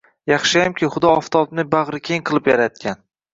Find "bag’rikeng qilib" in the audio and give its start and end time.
1.75-2.51